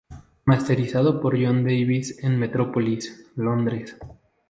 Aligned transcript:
Masterizado 0.45 1.21
por 1.21 1.35
John 1.39 1.63
Davis 1.63 2.23
en 2.23 2.39
Metropolis, 2.39 3.27
Londres. 3.35 3.95